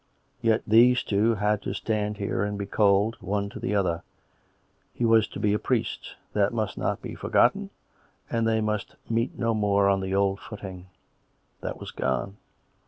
[0.41, 4.01] Yet these two had to stand here and be cold, one to the other....
[4.95, 7.69] He was to be a priest; that must not be forgotten,
[8.27, 10.87] and they must meet no more on the old footing.
[11.59, 12.37] That was gone.